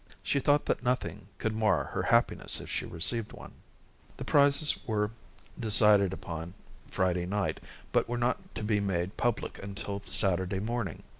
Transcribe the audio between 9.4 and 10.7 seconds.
until Saturday